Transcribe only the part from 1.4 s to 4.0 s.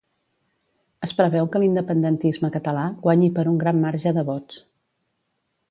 que l'independentisme català guanyi per un gran